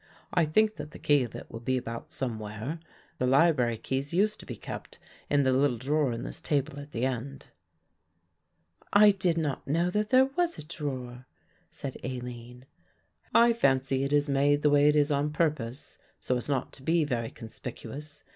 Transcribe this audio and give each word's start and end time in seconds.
I 0.33 0.45
think 0.45 0.77
that 0.77 0.89
the 0.89 0.97
key 0.97 1.21
of 1.23 1.35
it 1.35 1.45
will 1.51 1.59
be 1.59 1.77
about 1.77 2.11
somewhere. 2.11 2.79
The 3.19 3.27
library 3.27 3.77
keys 3.77 4.15
used 4.15 4.39
to 4.39 4.47
be 4.47 4.55
kept 4.55 4.97
in 5.29 5.43
the 5.43 5.53
little 5.53 5.77
drawer 5.77 6.11
in 6.11 6.23
this 6.23 6.41
table 6.41 6.79
at 6.79 6.89
the 6.91 7.05
end." 7.05 7.49
"I 8.91 9.11
did 9.11 9.37
not 9.37 9.67
know 9.67 9.91
that 9.91 10.09
there 10.09 10.25
was 10.25 10.57
a 10.57 10.65
drawer," 10.65 11.27
said 11.69 11.97
Aline. 12.03 12.65
"I 13.31 13.53
fancy 13.53 14.03
it 14.03 14.11
is 14.11 14.27
made 14.27 14.63
the 14.63 14.71
way 14.71 14.87
it 14.87 14.95
is 14.95 15.11
on 15.11 15.31
purpose, 15.31 15.99
so 16.19 16.35
as 16.35 16.49
not 16.49 16.73
to 16.73 16.81
be 16.81 17.03
very 17.03 17.29
conspicuous. 17.29 18.23